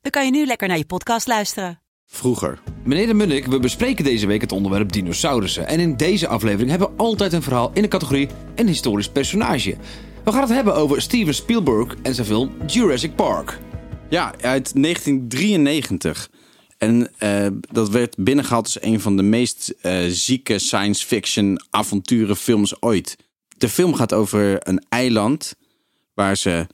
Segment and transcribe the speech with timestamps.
[0.00, 1.80] dan kan je nu lekker naar je podcast luisteren.
[2.06, 2.58] Vroeger.
[2.84, 5.66] Meneer de Munnik, we bespreken deze week het onderwerp dinosaurussen.
[5.66, 9.76] En in deze aflevering hebben we altijd een verhaal in de categorie een historisch personage.
[10.24, 13.58] We gaan het hebben over Steven Spielberg en zijn film Jurassic Park.
[14.08, 16.30] Ja, uit 1993.
[16.78, 22.82] En eh, dat werd binnengehaald als een van de meest eh, zieke science fiction avonturenfilms
[22.82, 23.16] ooit.
[23.56, 25.54] De film gaat over een eiland
[26.14, 26.66] waar ze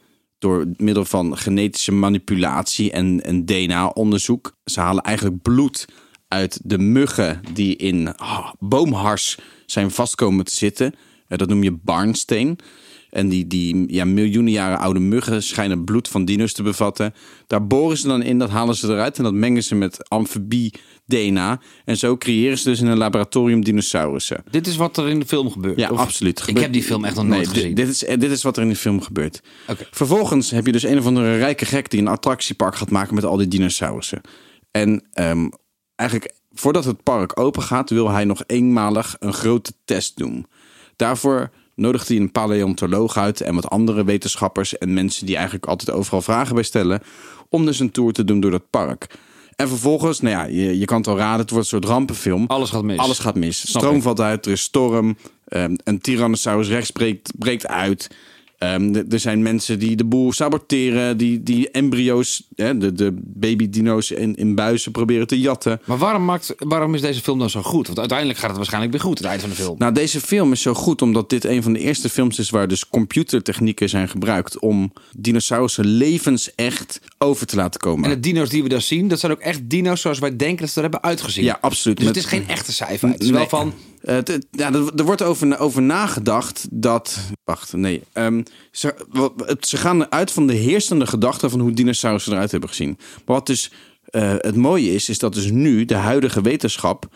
[0.46, 4.56] door middel van genetische manipulatie en, en DNA-onderzoek.
[4.64, 5.84] Ze halen eigenlijk bloed
[6.28, 10.94] uit de muggen die in ah, boomhars zijn vastkomen te zitten.
[11.28, 12.58] Eh, dat noem je barnsteen.
[13.16, 17.14] En die, die ja, miljoenen jaren oude muggen schijnen bloed van dino's te bevatten.
[17.46, 21.60] Daar boren ze dan in, dat halen ze eruit en dat mengen ze met amfibie-DNA.
[21.84, 24.44] En zo creëren ze dus in een laboratorium dinosaurussen.
[24.50, 25.78] Dit is wat er in de film gebeurt.
[25.78, 26.42] Ja, of- absoluut.
[26.46, 27.74] Ik heb die film echt nog nooit Nee, gezien.
[27.74, 29.40] Dit, is, eh, dit is wat er in de film gebeurt.
[29.90, 33.24] Vervolgens heb je dus een of andere rijke gek die een attractiepark gaat maken met
[33.24, 34.20] al die dinosaurussen.
[34.70, 35.48] En ehm,
[35.94, 40.46] eigenlijk voordat het park open gaat, wil hij nog eenmalig een grote test doen.
[40.96, 45.90] Daarvoor nodigt hij een paleontoloog uit en wat andere wetenschappers en mensen die eigenlijk altijd
[45.96, 47.02] overal vragen bij stellen,
[47.48, 49.06] om dus een tour te doen door dat park.
[49.56, 52.44] En vervolgens, nou ja, je, je kan het al raden, het wordt een soort rampenfilm.
[52.46, 52.98] Alles gaat mis.
[52.98, 53.60] Alles gaat mis.
[53.68, 54.02] Snap Stroom ik.
[54.02, 55.16] valt uit, er is storm.
[55.48, 58.10] ehm, een Tyrannosaurus rex breekt, breekt uit.
[58.58, 61.16] Ehm, er zijn mensen die de boel saboteren.
[61.16, 65.80] Die, die embryo's, hè, de, de baby-dino's in, in buizen proberen te jatten.
[65.84, 67.86] Maar waarom, maakt, waarom is deze film dan zo goed?
[67.86, 69.74] Want uiteindelijk gaat het waarschijnlijk weer goed, het eind van de film.
[69.78, 72.68] Nou, deze film is zo goed omdat dit een van de eerste films is waar
[72.68, 78.04] dus computertechnieken zijn gebruikt om dinosaurussen levensecht over te laten komen.
[78.04, 80.60] En de dino's die we daar zien, dat zijn ook echt dino's zoals wij denken
[80.60, 81.44] dat ze er hebben uitgezien.
[81.44, 81.96] Ja, absoluut.
[81.96, 83.08] Dus het is geen echte cijfer.
[83.08, 83.74] Het is wel van,
[84.06, 84.18] Eh,
[84.50, 87.18] ja, er, wordt over, over nagedacht dat.
[87.44, 88.02] Wacht, nee.
[88.12, 92.50] ehm, ze, wat- het- ze gaan uit van de heersende gedachte van hoe dinosaurussen eruit
[92.50, 92.96] hebben gezien.
[92.98, 93.70] Maar wat dus
[94.04, 97.06] eh, het mooie is, is dat dus nu de huidige wetenschap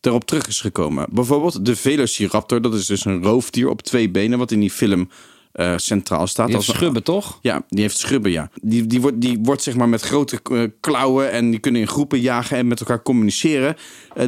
[0.00, 1.06] erop terug is gekomen.
[1.10, 5.10] Bijvoorbeeld de Velociraptor, dat is dus een roofdier op twee benen, wat in die film
[5.52, 6.46] eh, centraal staat.
[6.46, 7.38] die heeft Als schubben toch?
[7.42, 8.50] ja, die heeft schubben, ja.
[8.62, 10.40] Die, die, wordt, die wordt zeg maar met grote
[10.80, 13.76] klauwen en die kunnen in groepen jagen en met elkaar communiceren.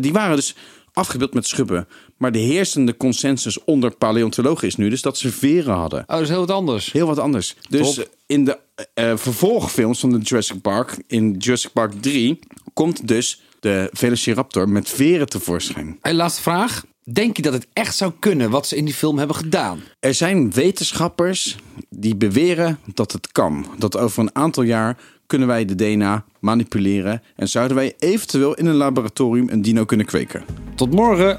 [0.01, 0.55] Die waren dus
[0.93, 1.89] afgebeeld met schubben.
[2.17, 6.01] Maar de heersende consensus onder paleontologen is nu dus dat ze veren hadden.
[6.01, 6.93] Oh, dat is heel wat anders.
[6.93, 7.57] Heel wat anders.
[7.69, 8.09] Dus Top.
[8.27, 8.59] in de
[8.95, 12.39] eh, vervolgfilms van de Jurassic Park, in Jurassic Park 3,
[12.73, 15.99] komt dus de Velociraptor met veren tevoorschijn.
[16.01, 16.85] Hey, laatste vraag.
[17.05, 19.81] Denk je dat het echt zou kunnen wat ze in die film hebben gedaan?
[20.01, 21.57] Er zijn wetenschappers
[21.89, 23.67] die beweren dat het kan.
[23.79, 28.67] Dat over een aantal jaar kunnen wij de DNA manipuleren en zouden wij eventueel in
[28.67, 30.45] een laboratorium een dino kunnen kweken.
[30.83, 31.39] Tot morgen.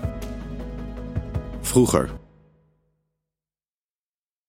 [1.61, 2.22] Vroeger.